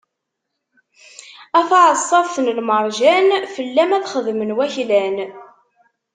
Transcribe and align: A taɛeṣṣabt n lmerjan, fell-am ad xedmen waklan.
A 1.57 1.61
taɛeṣṣabt 1.69 2.35
n 2.45 2.47
lmerjan, 2.57 3.27
fell-am 3.55 3.91
ad 3.97 4.07
xedmen 4.13 4.55
waklan. 4.57 5.17